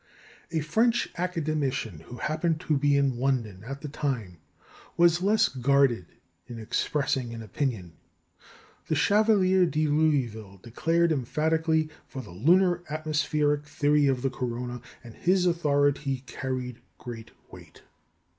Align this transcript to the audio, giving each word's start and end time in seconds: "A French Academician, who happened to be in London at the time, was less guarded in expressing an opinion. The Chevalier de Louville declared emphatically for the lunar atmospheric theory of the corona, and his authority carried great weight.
"A 0.51 0.61
French 0.61 1.07
Academician, 1.15 1.99
who 2.07 2.17
happened 2.17 2.59
to 2.61 2.75
be 2.75 2.97
in 2.97 3.19
London 3.19 3.63
at 3.63 3.81
the 3.81 3.87
time, 3.87 4.39
was 4.97 5.21
less 5.21 5.47
guarded 5.47 6.07
in 6.47 6.57
expressing 6.57 7.35
an 7.35 7.43
opinion. 7.43 7.93
The 8.87 8.95
Chevalier 8.95 9.67
de 9.67 9.85
Louville 9.85 10.57
declared 10.63 11.11
emphatically 11.11 11.89
for 12.07 12.23
the 12.23 12.31
lunar 12.31 12.81
atmospheric 12.89 13.67
theory 13.67 14.07
of 14.07 14.23
the 14.23 14.31
corona, 14.31 14.81
and 15.03 15.13
his 15.13 15.45
authority 15.45 16.23
carried 16.25 16.81
great 16.97 17.29
weight. 17.51 17.83